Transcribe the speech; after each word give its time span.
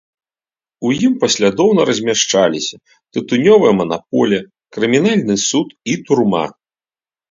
У 0.87 0.93
ім 1.07 1.13
паслядоўна 1.23 1.81
размяшчаліся 1.91 2.75
тытунёвая 3.13 3.73
манаполія, 3.83 4.41
крымінальны 4.75 5.35
суд 5.49 5.67
і 5.95 6.05
турма. 6.07 6.47